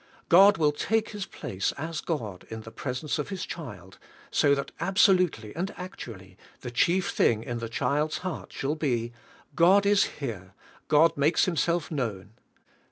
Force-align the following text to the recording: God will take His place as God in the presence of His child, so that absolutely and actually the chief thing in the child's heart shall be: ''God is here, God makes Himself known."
God 0.29 0.57
will 0.57 0.71
take 0.71 1.09
His 1.09 1.27
place 1.27 1.73
as 1.73 2.01
God 2.01 2.47
in 2.49 2.61
the 2.61 2.71
presence 2.71 3.19
of 3.19 3.29
His 3.29 3.45
child, 3.45 3.99
so 4.31 4.55
that 4.55 4.71
absolutely 4.79 5.55
and 5.55 5.71
actually 5.77 6.37
the 6.61 6.71
chief 6.71 7.11
thing 7.11 7.43
in 7.43 7.59
the 7.59 7.69
child's 7.69 8.17
heart 8.25 8.51
shall 8.51 8.73
be: 8.73 9.13
''God 9.55 9.85
is 9.85 10.05
here, 10.05 10.55
God 10.87 11.15
makes 11.17 11.45
Himself 11.45 11.91
known." 11.91 12.31